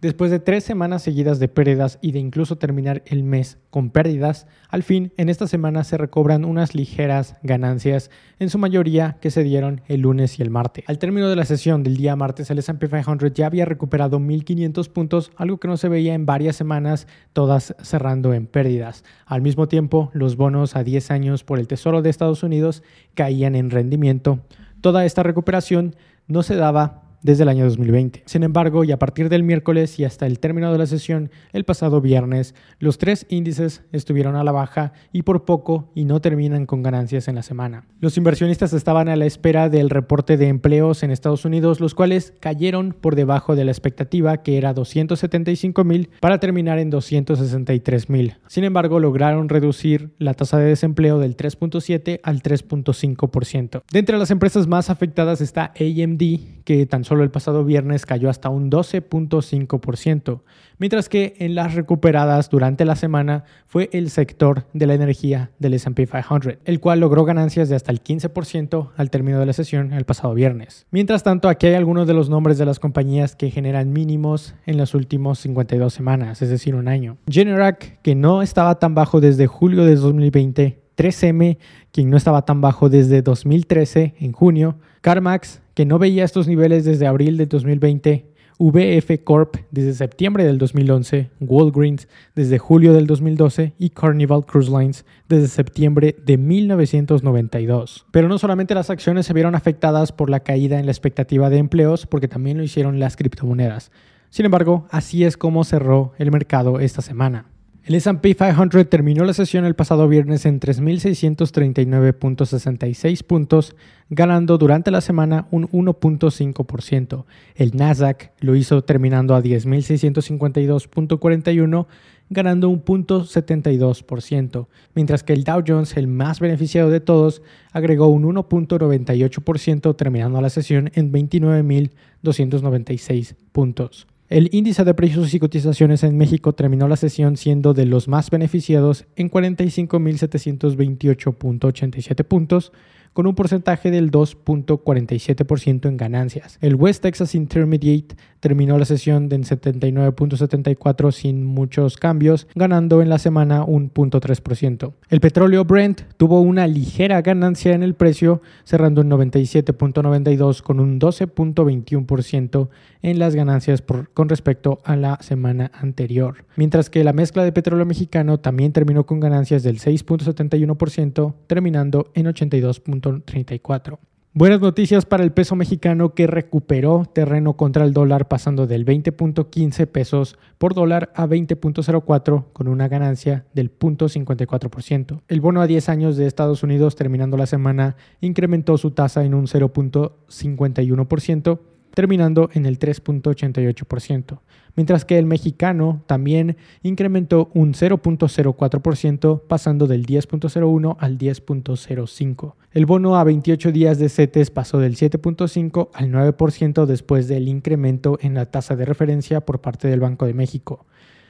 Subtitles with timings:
[0.00, 4.46] Después de tres semanas seguidas de pérdidas y de incluso terminar el mes con pérdidas,
[4.68, 8.08] al fin en esta semana se recobran unas ligeras ganancias,
[8.38, 10.84] en su mayoría que se dieron el lunes y el martes.
[10.86, 14.88] Al término de la sesión del día martes, el SP 500 ya había recuperado 1.500
[14.88, 19.02] puntos, algo que no se veía en varias semanas, todas cerrando en pérdidas.
[19.26, 23.56] Al mismo tiempo, los bonos a 10 años por el Tesoro de Estados Unidos caían
[23.56, 24.38] en rendimiento.
[24.80, 25.96] Toda esta recuperación
[26.28, 28.22] no se daba desde el año 2020.
[28.26, 31.64] Sin embargo, y a partir del miércoles y hasta el término de la sesión, el
[31.64, 36.66] pasado viernes, los tres índices estuvieron a la baja y por poco y no terminan
[36.66, 37.86] con ganancias en la semana.
[38.00, 42.32] Los inversionistas estaban a la espera del reporte de empleos en Estados Unidos, los cuales
[42.40, 48.36] cayeron por debajo de la expectativa que era 275 mil para terminar en 263 mil.
[48.46, 53.82] Sin embargo, lograron reducir la tasa de desempleo del 3.7 al 3.5%.
[53.90, 58.28] De entre las empresas más afectadas está AMD, que tan solo el pasado viernes cayó
[58.28, 60.42] hasta un 12.5%,
[60.76, 65.74] mientras que en las recuperadas durante la semana fue el sector de la energía del
[65.74, 69.92] SP 500, el cual logró ganancias de hasta el 15% al término de la sesión
[69.94, 70.86] el pasado viernes.
[70.90, 74.76] Mientras tanto, aquí hay algunos de los nombres de las compañías que generan mínimos en
[74.76, 77.16] las últimas 52 semanas, es decir, un año.
[77.26, 81.58] Generac, que no estaba tan bajo desde julio de 2020, 3M,
[81.92, 86.84] quien no estaba tan bajo desde 2013 en junio, CarMax, que no veía estos niveles
[86.84, 88.26] desde abril de 2020,
[88.58, 95.04] VF Corp desde septiembre del 2011, Walgreens desde julio del 2012 y Carnival Cruise Lines
[95.28, 98.06] desde septiembre de 1992.
[98.10, 101.58] Pero no solamente las acciones se vieron afectadas por la caída en la expectativa de
[101.58, 103.92] empleos, porque también lo hicieron las criptomonedas.
[104.30, 107.46] Sin embargo, así es como cerró el mercado esta semana.
[107.88, 113.74] El SP 500 terminó la sesión el pasado viernes en 3.639.66 puntos,
[114.10, 117.24] ganando durante la semana un 1.5%.
[117.54, 121.86] El Nasdaq lo hizo terminando a 10.652.41,
[122.28, 127.40] ganando un 0.72%, mientras que el Dow Jones, el más beneficiado de todos,
[127.72, 134.06] agregó un 1.98%, terminando la sesión en 29.296 puntos.
[134.28, 138.28] El índice de precios y cotizaciones en México terminó la sesión siendo de los más
[138.28, 142.72] beneficiados en 45.728.87 puntos,
[143.14, 146.58] con un porcentaje del 2.47% en ganancias.
[146.60, 153.18] El West Texas Intermediate terminó la sesión en 79.74 sin muchos cambios, ganando en la
[153.18, 154.92] semana un 0.3%.
[155.08, 161.00] El petróleo Brent tuvo una ligera ganancia en el precio, cerrando en 97.92 con un
[161.00, 162.68] 12.21%
[163.02, 163.82] en las ganancias
[164.14, 166.44] con respecto a la semana anterior.
[166.56, 172.26] Mientras que la mezcla de petróleo mexicano también terminó con ganancias del 6.71%, terminando en
[172.26, 173.98] 82.34.
[174.34, 179.86] Buenas noticias para el peso mexicano que recuperó terreno contra el dólar pasando del 20.15
[179.86, 185.22] pesos por dólar a 20.04 con una ganancia del 0.54%.
[185.28, 189.32] El bono a 10 años de Estados Unidos terminando la semana incrementó su tasa en
[189.32, 191.58] un 0.51%
[191.94, 194.40] terminando en el 3.88%,
[194.76, 202.54] mientras que el mexicano también incrementó un 0.04%, pasando del 10.01 al 10.05.
[202.72, 208.18] El bono a 28 días de CETES pasó del 7.5 al 9% después del incremento
[208.20, 210.86] en la tasa de referencia por parte del Banco de México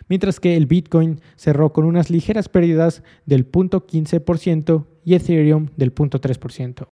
[0.08, 6.88] mientras que el Bitcoin cerró con unas ligeras pérdidas del 0.15% y Ethereum del 0.3%.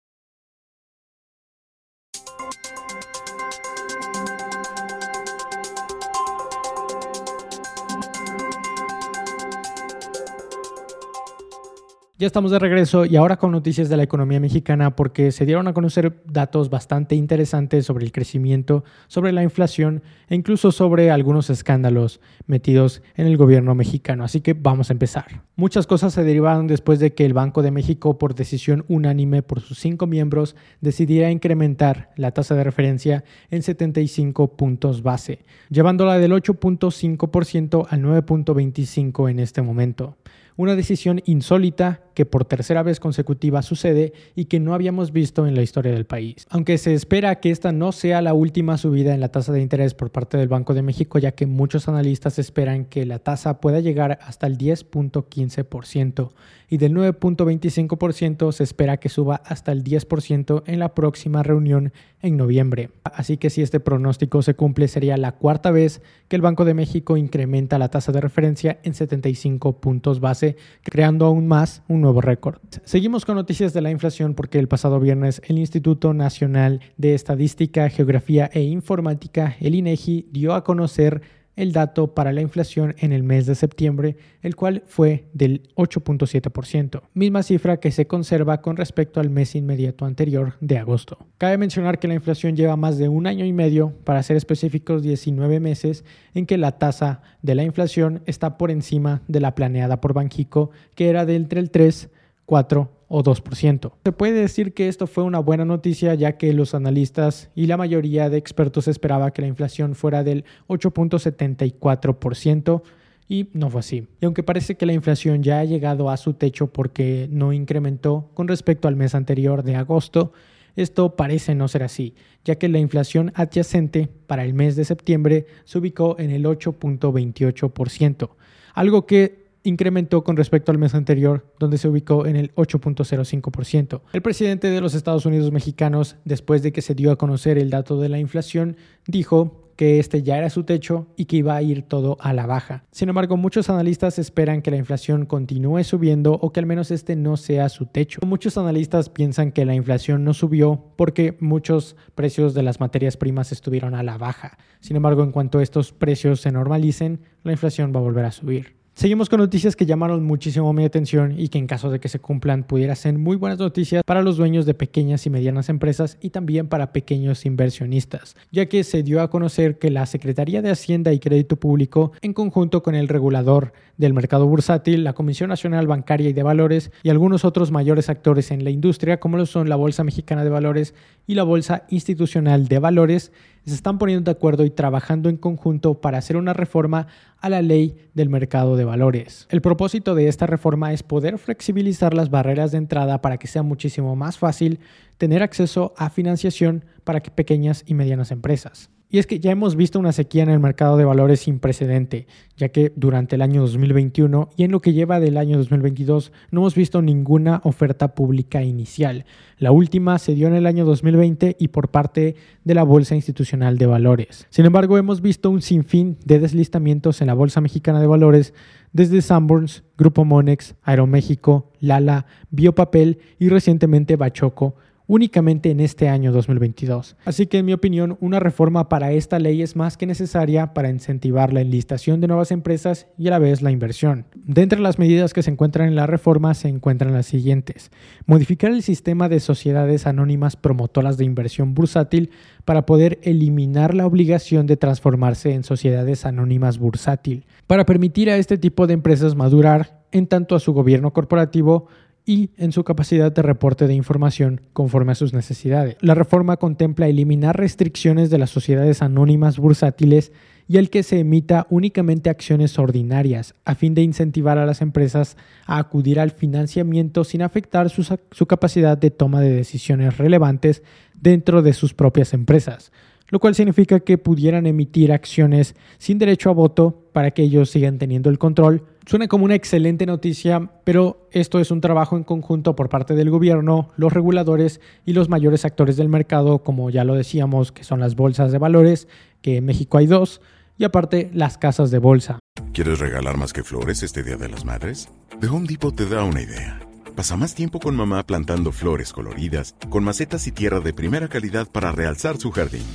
[12.23, 15.67] Ya estamos de regreso y ahora con noticias de la economía mexicana porque se dieron
[15.67, 21.51] a conocer datos bastante interesantes sobre el crecimiento, sobre la inflación e incluso sobre algunos
[21.51, 24.23] escándalos metidos en el gobierno mexicano.
[24.23, 25.43] Así que vamos a empezar.
[25.57, 29.59] Muchas cosas se derivaron después de que el Banco de México, por decisión unánime por
[29.59, 35.41] sus cinco miembros, decidiera incrementar la tasa de referencia en 75 puntos base,
[35.71, 40.19] llevándola del 8.5% al 9.25% en este momento.
[40.57, 45.55] Una decisión insólita que por tercera vez consecutiva sucede y que no habíamos visto en
[45.55, 46.47] la historia del país.
[46.51, 49.95] Aunque se espera que esta no sea la última subida en la tasa de interés
[49.95, 53.81] por parte del Banco de México, ya que muchos analistas esperan que la tasa pueda
[53.81, 56.31] llegar hasta el 10.15%
[56.73, 61.93] y del 9.25% se espera que suba hasta el 10% en la próxima reunión
[62.23, 62.89] en noviembre.
[63.05, 66.73] Así que si este pronóstico se cumple sería la cuarta vez que el Banco de
[66.73, 72.21] México incrementa la tasa de referencia en 75 puntos base, creando aún más un nuevo
[72.21, 72.59] récord.
[72.85, 77.89] Seguimos con noticias de la inflación porque el pasado viernes el Instituto Nacional de Estadística,
[77.89, 81.23] Geografía e Informática, el INEGI, dio a conocer
[81.57, 87.03] el dato para la inflación en el mes de septiembre, el cual fue del 8.7%,
[87.15, 91.19] misma cifra que se conserva con respecto al mes inmediato anterior de agosto.
[91.39, 95.03] Cabe mencionar que la inflación lleva más de un año y medio, para ser específicos
[95.03, 96.05] 19 meses,
[96.35, 100.71] en que la tasa de la inflación está por encima de la planeada por Banjico,
[100.95, 102.11] que era de entre el 3,
[102.47, 103.93] 4 o 2%.
[104.03, 107.77] Se puede decir que esto fue una buena noticia ya que los analistas y la
[107.77, 112.83] mayoría de expertos esperaba que la inflación fuera del 8.74%
[113.29, 114.09] y no fue así.
[114.19, 118.31] Y aunque parece que la inflación ya ha llegado a su techo porque no incrementó
[118.33, 120.33] con respecto al mes anterior de agosto,
[120.75, 122.15] esto parece no ser así,
[122.47, 128.31] ya que la inflación adyacente para el mes de septiembre se ubicó en el 8.28%,
[128.73, 134.01] algo que incrementó con respecto al mes anterior, donde se ubicó en el 8.05%.
[134.13, 137.71] El presidente de los Estados Unidos mexicanos, después de que se dio a conocer el
[137.71, 138.77] dato de la inflación,
[139.07, 142.47] dijo que este ya era su techo y que iba a ir todo a la
[142.47, 142.85] baja.
[142.91, 147.17] Sin embargo, muchos analistas esperan que la inflación continúe subiendo o que al menos este
[147.17, 148.21] no sea su techo.
[148.27, 153.53] Muchos analistas piensan que la inflación no subió porque muchos precios de las materias primas
[153.53, 154.59] estuvieron a la baja.
[154.81, 158.82] Sin embargo, en cuanto estos precios se normalicen, la inflación va a volver a subir.
[158.95, 162.19] Seguimos con noticias que llamaron muchísimo mi atención y que en caso de que se
[162.19, 166.29] cumplan pudiera ser muy buenas noticias para los dueños de pequeñas y medianas empresas y
[166.29, 171.11] también para pequeños inversionistas, ya que se dio a conocer que la Secretaría de Hacienda
[171.15, 176.29] y Crédito Público, en conjunto con el regulador del mercado bursátil, la Comisión Nacional Bancaria
[176.29, 179.77] y de Valores y algunos otros mayores actores en la industria, como lo son la
[179.77, 180.95] Bolsa Mexicana de Valores
[181.27, 183.33] y la Bolsa Institucional de Valores,
[183.71, 187.07] se están poniendo de acuerdo y trabajando en conjunto para hacer una reforma
[187.41, 189.47] a la ley del mercado de valores.
[189.51, 193.63] El propósito de esta reforma es poder flexibilizar las barreras de entrada para que sea
[193.63, 194.81] muchísimo más fácil
[195.19, 198.91] tener acceso a financiación para pequeñas y medianas empresas.
[199.13, 202.27] Y es que ya hemos visto una sequía en el mercado de valores sin precedente,
[202.57, 206.61] ya que durante el año 2021 y en lo que lleva del año 2022 no
[206.61, 209.27] hemos visto ninguna oferta pública inicial.
[209.59, 213.77] La última se dio en el año 2020 y por parte de la Bolsa Institucional
[213.77, 214.47] de Valores.
[214.49, 218.55] Sin embargo, hemos visto un sinfín de deslistamientos en la Bolsa Mexicana de Valores
[218.95, 224.77] desde Sanborns, Grupo Monex, Aeroméxico, Lala, Biopapel y recientemente Bachoco,
[225.13, 227.17] únicamente en este año 2022.
[227.27, 230.89] Así que en mi opinión, una reforma para esta ley es más que necesaria para
[230.89, 234.25] incentivar la enlistación de nuevas empresas y a la vez la inversión.
[234.35, 237.91] De entre las medidas que se encuentran en la reforma se encuentran las siguientes.
[238.25, 242.31] Modificar el sistema de sociedades anónimas promotoras de inversión bursátil
[242.65, 248.57] para poder eliminar la obligación de transformarse en sociedades anónimas bursátil, para permitir a este
[248.57, 251.89] tipo de empresas madurar en tanto a su gobierno corporativo
[252.25, 255.97] y en su capacidad de reporte de información conforme a sus necesidades.
[256.01, 260.33] La reforma contempla eliminar restricciones de las sociedades anónimas bursátiles
[260.69, 265.37] y el que se emita únicamente acciones ordinarias, a fin de incentivar a las empresas
[265.67, 270.83] a acudir al financiamiento sin afectar su, capacidad de toma de decisiones relevantes
[271.15, 272.93] dentro de sus propias empresas
[273.29, 277.97] lo cual significa que pudieran emitir acciones sin derecho a voto para que ellos sigan
[277.97, 278.85] teniendo el control.
[279.05, 283.31] Suena como una excelente noticia, pero esto es un trabajo en conjunto por parte del
[283.31, 287.99] gobierno, los reguladores y los mayores actores del mercado, como ya lo decíamos, que son
[287.99, 289.09] las bolsas de valores,
[289.41, 290.41] que en México hay dos,
[290.79, 292.39] y aparte las casas de bolsa.
[292.73, 295.09] ¿Quieres regalar más que flores este Día de las Madres?
[295.41, 296.81] The Home Depot te da una idea.
[297.17, 301.69] Pasa más tiempo con mamá plantando flores coloridas, con macetas y tierra de primera calidad
[301.71, 302.87] para realzar su jardín.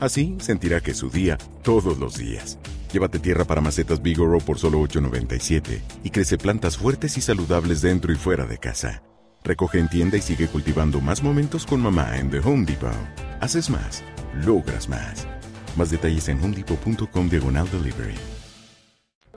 [0.00, 2.58] Así sentirá que es su día todos los días.
[2.92, 8.12] Llévate tierra para macetas Bigoro por solo $8.97 y crece plantas fuertes y saludables dentro
[8.12, 9.02] y fuera de casa.
[9.42, 12.92] Recoge en tienda y sigue cultivando más momentos con mamá en The Home Depot.
[13.40, 14.04] Haces más,
[14.44, 15.26] logras más.
[15.74, 18.14] Más detalles en homedepot.com diagonal delivery.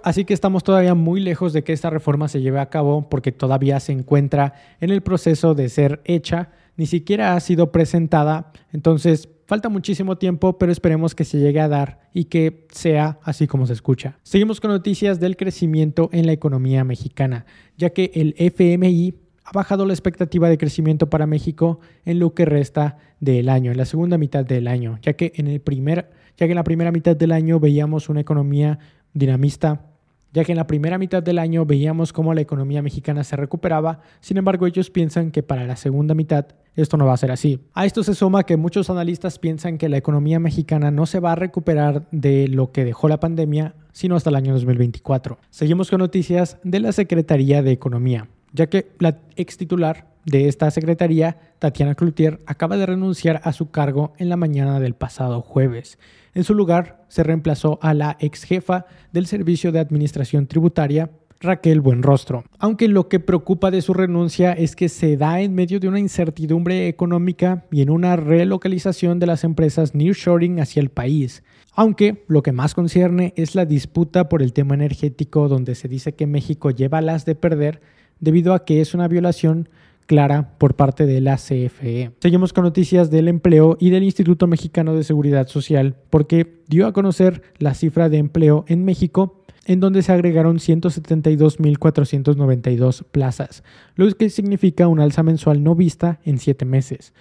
[0.03, 3.31] Así que estamos todavía muy lejos de que esta reforma se lleve a cabo porque
[3.31, 9.29] todavía se encuentra en el proceso de ser hecha, ni siquiera ha sido presentada, entonces
[9.45, 13.67] Falta muchísimo tiempo, pero esperemos que se llegue a dar y que sea así como
[13.67, 14.17] se escucha.
[14.23, 17.45] Seguimos con noticias del crecimiento en la economía mexicana,
[17.77, 22.45] ya que el FMI ha bajado la expectativa de crecimiento para México en lo que
[22.45, 26.47] resta del año, en la segunda mitad del año, ya que en, el primer, ya
[26.47, 28.79] que en la primera mitad del año veíamos una economía
[29.13, 29.91] dinamista
[30.35, 34.01] ya que en la primera mitad del año veíamos cómo la economía mexicana se recuperaba,
[34.19, 36.47] sin embargo ellos piensan que para la segunda mitad
[36.81, 37.59] esto no va a ser así.
[37.73, 41.31] A esto se suma que muchos analistas piensan que la economía mexicana no se va
[41.31, 45.37] a recuperar de lo que dejó la pandemia, sino hasta el año 2024.
[45.49, 50.69] Seguimos con noticias de la Secretaría de Economía, ya que la ex titular de esta
[50.71, 55.99] secretaría, Tatiana Cloutier, acaba de renunciar a su cargo en la mañana del pasado jueves.
[56.33, 61.81] En su lugar, se reemplazó a la ex jefa del Servicio de Administración Tributaria, Raquel
[61.81, 62.43] Buenrostro.
[62.59, 65.99] Aunque lo que preocupa de su renuncia es que se da en medio de una
[65.99, 71.43] incertidumbre económica y en una relocalización de las empresas nearshoring hacia el país.
[71.73, 76.13] Aunque lo que más concierne es la disputa por el tema energético donde se dice
[76.13, 77.81] que México lleva las de perder
[78.19, 79.69] debido a que es una violación
[80.05, 82.11] clara por parte de la CFE.
[82.19, 86.93] Seguimos con noticias del empleo y del Instituto Mexicano de Seguridad Social porque dio a
[86.93, 93.63] conocer la cifra de empleo en México en donde se agregaron 172.492 plazas,
[93.95, 97.13] lo que significa un alza mensual no vista en siete meses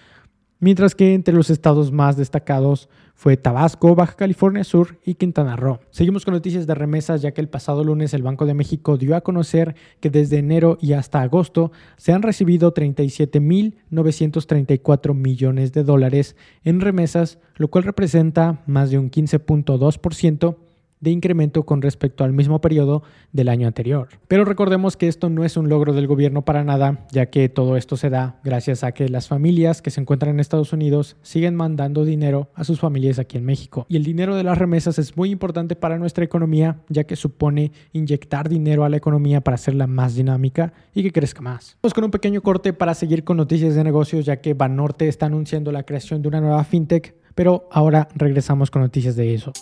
[0.65, 5.81] mientras que entre los estados más destacados fue Tabasco, Baja California Sur y Quintana Roo.
[5.91, 9.15] Seguimos con noticias de remesas ya que el pasado lunes el Banco de México dio
[9.15, 16.35] a conocer que desde enero y hasta agosto se han recibido 37.934 millones de dólares
[16.65, 20.57] en remesas, lo cual representa más de un 15.2%
[21.05, 24.09] de incremento con respecto al mismo periodo del año anterior.
[24.27, 27.77] Pero recordemos que esto no es un logro del gobierno para nada, ya que todo
[27.77, 31.55] esto se da gracias a que las familias que se encuentran en Estados Unidos siguen
[31.55, 33.87] mandando dinero a sus familias aquí en México.
[33.89, 37.71] Y el dinero de las remesas es muy importante para nuestra economía, ya que supone
[37.93, 41.77] inyectar dinero a la economía para hacerla más dinámica y que crezca más.
[41.83, 45.27] Vamos con un pequeño corte para seguir con noticias de negocios, ya que Banorte está
[45.27, 49.53] anunciando la creación de una nueva fintech, pero ahora regresamos con noticias de eso.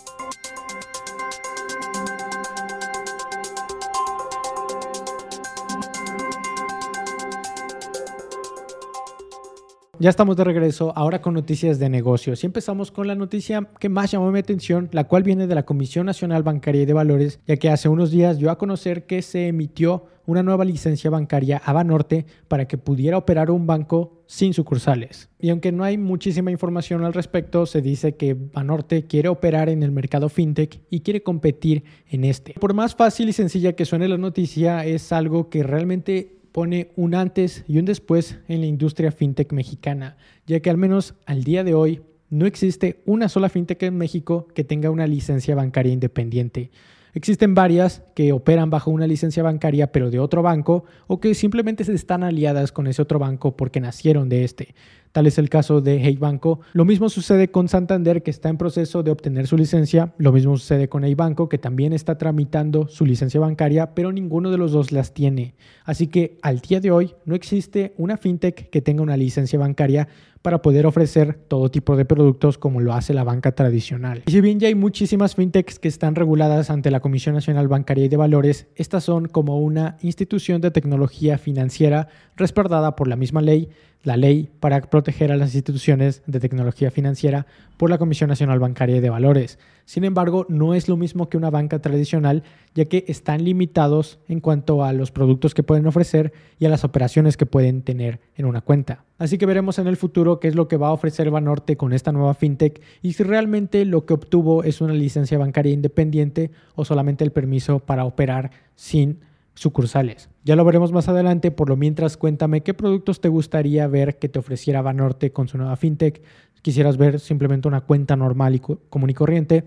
[10.03, 12.43] Ya estamos de regreso, ahora con noticias de negocios.
[12.43, 15.63] Y empezamos con la noticia que más llamó mi atención, la cual viene de la
[15.63, 19.21] Comisión Nacional Bancaria y de Valores, ya que hace unos días dio a conocer que
[19.21, 24.53] se emitió una nueva licencia bancaria a Banorte para que pudiera operar un banco sin
[24.53, 25.29] sucursales.
[25.39, 29.83] Y aunque no hay muchísima información al respecto, se dice que Banorte quiere operar en
[29.83, 32.55] el mercado fintech y quiere competir en este.
[32.59, 37.15] Por más fácil y sencilla que suene la noticia, es algo que realmente pone un
[37.15, 40.15] antes y un después en la industria fintech mexicana,
[40.47, 44.47] ya que al menos al día de hoy no existe una sola fintech en México
[44.55, 46.71] que tenga una licencia bancaria independiente.
[47.15, 51.83] Existen varias que operan bajo una licencia bancaria pero de otro banco o que simplemente
[51.83, 54.73] se están aliadas con ese otro banco porque nacieron de este.
[55.13, 56.61] Tal es el caso de Hey Banco.
[56.73, 60.11] Lo mismo sucede con Santander, que está en proceso de obtener su licencia.
[60.17, 64.49] Lo mismo sucede con Hey Banco, que también está tramitando su licencia bancaria, pero ninguno
[64.49, 65.53] de los dos las tiene.
[65.85, 70.07] Así que al día de hoy no existe una fintech que tenga una licencia bancaria
[70.41, 74.23] para poder ofrecer todo tipo de productos como lo hace la banca tradicional.
[74.25, 78.05] Y si bien ya hay muchísimas fintechs que están reguladas ante la Comisión Nacional Bancaria
[78.05, 83.41] y de Valores, estas son como una institución de tecnología financiera respaldada por la misma
[83.41, 83.69] ley
[84.03, 89.01] la ley para proteger a las instituciones de tecnología financiera por la Comisión Nacional Bancaria
[89.01, 89.59] de Valores.
[89.85, 92.43] Sin embargo, no es lo mismo que una banca tradicional,
[92.75, 96.83] ya que están limitados en cuanto a los productos que pueden ofrecer y a las
[96.83, 99.05] operaciones que pueden tener en una cuenta.
[99.17, 101.93] Así que veremos en el futuro qué es lo que va a ofrecer Banorte con
[101.93, 106.85] esta nueva fintech y si realmente lo que obtuvo es una licencia bancaria independiente o
[106.85, 109.19] solamente el permiso para operar sin
[109.53, 110.29] sucursales.
[110.43, 114.29] Ya lo veremos más adelante, por lo mientras cuéntame qué productos te gustaría ver que
[114.29, 116.21] te ofreciera Banorte con su nueva fintech.
[116.61, 119.65] Quisieras ver simplemente una cuenta normal y común y corriente.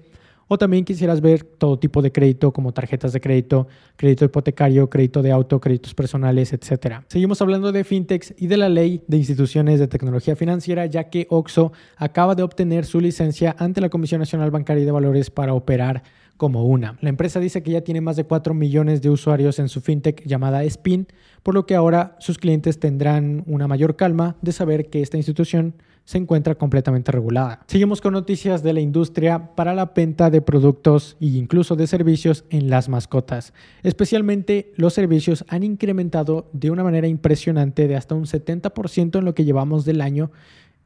[0.48, 3.66] O también quisieras ver todo tipo de crédito como tarjetas de crédito,
[3.96, 7.00] crédito hipotecario, crédito de auto, créditos personales, etc.
[7.08, 11.26] Seguimos hablando de fintechs y de la ley de instituciones de tecnología financiera, ya que
[11.30, 15.52] OXO acaba de obtener su licencia ante la Comisión Nacional Bancaria y de Valores para
[15.52, 16.04] operar
[16.36, 16.98] como una.
[17.00, 20.24] La empresa dice que ya tiene más de 4 millones de usuarios en su fintech
[20.26, 21.06] llamada Spin,
[21.42, 25.74] por lo que ahora sus clientes tendrán una mayor calma de saber que esta institución
[26.06, 27.60] se encuentra completamente regulada.
[27.66, 32.44] Seguimos con noticias de la industria para la venta de productos e incluso de servicios
[32.48, 33.52] en las mascotas.
[33.82, 39.34] Especialmente los servicios han incrementado de una manera impresionante de hasta un 70% en lo
[39.34, 40.30] que llevamos del año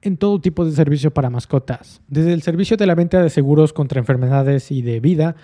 [0.03, 3.73] en todo tipo de servicio para mascotas, desde el servicio de la venta de seguros
[3.73, 5.37] contra enfermedades y de vida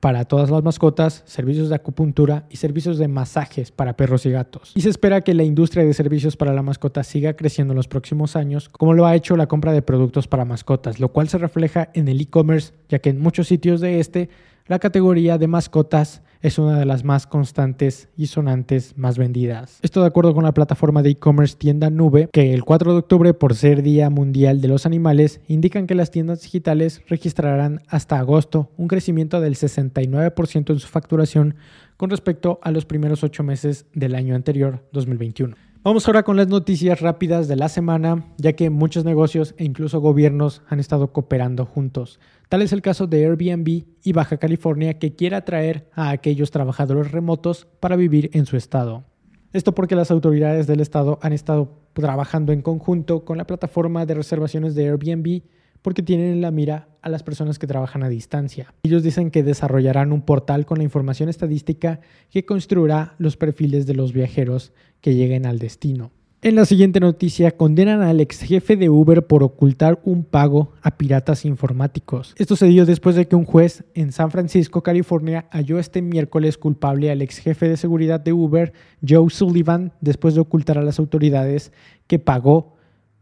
[0.00, 4.72] para todas las mascotas, servicios de acupuntura y servicios de masajes para perros y gatos.
[4.74, 7.88] Y se espera que la industria de servicios para la mascota siga creciendo en los
[7.88, 11.38] próximos años, como lo ha hecho la compra de productos para mascotas, lo cual se
[11.38, 14.28] refleja en el e-commerce, ya que en muchos sitios de este
[14.68, 19.78] la categoría de mascotas es una de las más constantes y sonantes más vendidas.
[19.82, 23.34] Esto de acuerdo con la plataforma de e-commerce Tienda Nube, que el 4 de octubre,
[23.34, 28.70] por ser Día Mundial de los Animales, indican que las tiendas digitales registrarán hasta agosto
[28.76, 31.54] un crecimiento del 69% en su facturación
[31.96, 35.56] con respecto a los primeros ocho meses del año anterior, 2021.
[35.86, 40.00] Vamos ahora con las noticias rápidas de la semana, ya que muchos negocios e incluso
[40.00, 42.18] gobiernos han estado cooperando juntos.
[42.48, 47.12] Tal es el caso de Airbnb y Baja California que quiere atraer a aquellos trabajadores
[47.12, 49.04] remotos para vivir en su estado.
[49.52, 54.14] Esto porque las autoridades del estado han estado trabajando en conjunto con la plataforma de
[54.14, 55.42] reservaciones de Airbnb
[55.86, 58.74] porque tienen en la mira a las personas que trabajan a distancia.
[58.82, 63.94] Ellos dicen que desarrollarán un portal con la información estadística que construirá los perfiles de
[63.94, 66.10] los viajeros que lleguen al destino.
[66.42, 70.96] En la siguiente noticia, condenan al ex jefe de Uber por ocultar un pago a
[70.96, 72.34] piratas informáticos.
[72.36, 76.58] Esto se dio después de que un juez en San Francisco, California, halló este miércoles
[76.58, 78.72] culpable al ex jefe de seguridad de Uber,
[79.08, 81.70] Joe Sullivan, después de ocultar a las autoridades
[82.08, 82.75] que pagó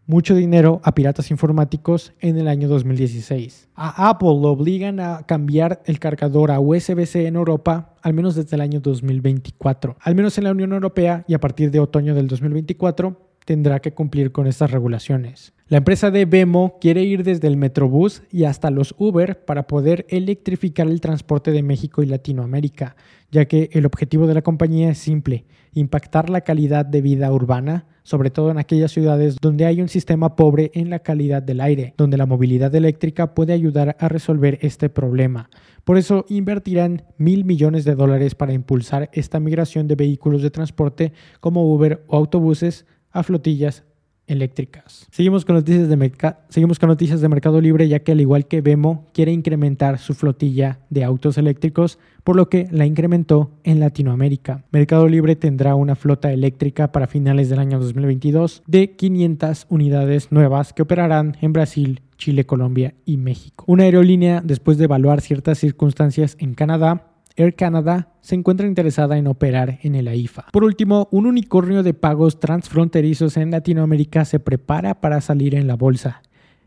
[0.06, 3.68] mucho dinero a piratas informáticos en el año 2016.
[3.74, 8.56] A Apple lo obligan a cambiar el cargador a USB-C en Europa al menos desde
[8.56, 9.96] el año 2024.
[10.00, 13.92] Al menos en la Unión Europea y a partir de otoño del 2024 tendrá que
[13.92, 15.52] cumplir con estas regulaciones.
[15.68, 20.06] La empresa de Vemo quiere ir desde el Metrobús y hasta los Uber para poder
[20.10, 22.96] electrificar el transporte de México y Latinoamérica,
[23.30, 27.86] ya que el objetivo de la compañía es simple, impactar la calidad de vida urbana,
[28.02, 31.94] sobre todo en aquellas ciudades donde hay un sistema pobre en la calidad del aire,
[31.96, 35.48] donde la movilidad eléctrica puede ayudar a resolver este problema.
[35.84, 41.12] Por eso invertirán mil millones de dólares para impulsar esta migración de vehículos de transporte
[41.40, 42.84] como Uber o autobuses
[43.14, 43.84] a flotillas
[44.26, 45.06] eléctricas.
[45.10, 46.12] Seguimos con, noticias de
[46.48, 50.14] seguimos con noticias de Mercado Libre, ya que al igual que Vemo, quiere incrementar su
[50.14, 54.64] flotilla de autos eléctricos, por lo que la incrementó en Latinoamérica.
[54.70, 60.72] Mercado Libre tendrá una flota eléctrica para finales del año 2022 de 500 unidades nuevas
[60.72, 63.64] que operarán en Brasil, Chile, Colombia y México.
[63.68, 69.26] Una aerolínea, después de evaluar ciertas circunstancias en Canadá, Air Canada se encuentra interesada en
[69.26, 70.46] operar en el AIFA.
[70.52, 75.74] Por último, un unicornio de pagos transfronterizos en Latinoamérica se prepara para salir en la
[75.74, 76.22] bolsa.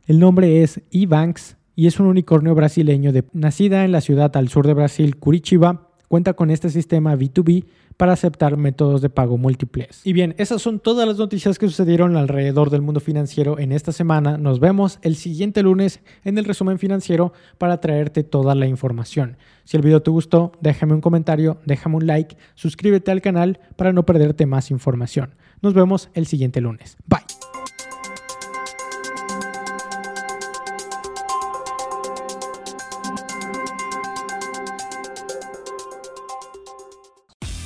[0.05, 4.49] El nombre es eBanks y es un unicornio brasileño de, nacida en la ciudad al
[4.49, 5.86] sur de Brasil, Curitiba.
[6.07, 7.65] Cuenta con este sistema B2B
[7.97, 10.01] para aceptar métodos de pago múltiples.
[10.05, 13.91] Y bien, esas son todas las noticias que sucedieron alrededor del mundo financiero en esta
[13.91, 14.37] semana.
[14.37, 19.37] Nos vemos el siguiente lunes en el resumen financiero para traerte toda la información.
[19.65, 23.91] Si el video te gustó, déjame un comentario, déjame un like, suscríbete al canal para
[23.91, 25.35] no perderte más información.
[25.61, 26.97] Nos vemos el siguiente lunes.
[27.05, 27.26] Bye.